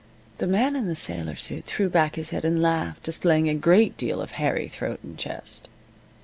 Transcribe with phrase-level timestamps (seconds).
[0.39, 3.97] The man in the sailor suit threw back his head and laughed, displaying a great
[3.97, 5.69] deal of hairy throat and chest.